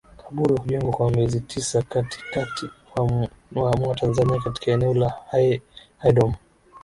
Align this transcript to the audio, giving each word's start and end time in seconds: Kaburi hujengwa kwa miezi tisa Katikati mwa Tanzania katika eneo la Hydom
Kaburi 0.17 0.57
hujengwa 0.57 0.91
kwa 0.93 1.11
miezi 1.11 1.39
tisa 1.39 1.81
Katikati 1.81 2.65
mwa 3.51 3.95
Tanzania 3.95 4.39
katika 4.41 4.71
eneo 4.71 4.93
la 4.93 5.13
Hydom 6.01 6.33